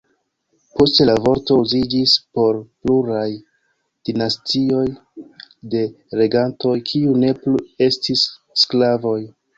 Poste 0.77 1.05
la 1.09 1.13
vorto 1.25 1.57
uziĝis 1.63 2.15
por 2.37 2.57
pluraj 2.85 3.27
dinastioj 4.09 4.87
de 5.75 5.85
regantoj, 6.23 6.75
kiuj 6.93 7.15
ne 7.25 7.33
plu 7.43 7.63
estis 7.91 8.25
sklavoj. 8.65 9.19